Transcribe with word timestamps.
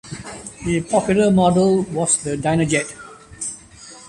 A 0.65 0.81
popular 0.81 1.29
model 1.29 1.83
was 1.83 2.23
the 2.23 2.35
"Dynajet". 2.35 2.91